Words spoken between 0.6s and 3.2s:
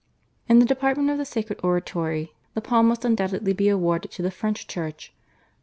department of sacred oratory the palm must